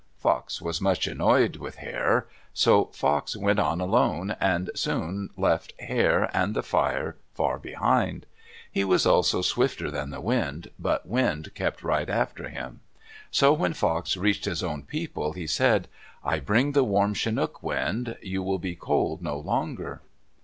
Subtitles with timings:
[0.17, 2.25] Fox was much annoyed with Hare.
[2.55, 8.25] So Fox went on alone and soon left Hare and the fire far behind.
[8.71, 12.79] He was also swifter than the wind, but wind kept right after him.
[13.29, 15.87] So when Fox reached his own people, he said,
[16.23, 18.17] "I bring the warm chinook wind.
[18.23, 20.01] You will be cold no longer."